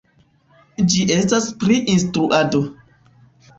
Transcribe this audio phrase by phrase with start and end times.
[0.93, 2.65] Ĝi estas pri instruado.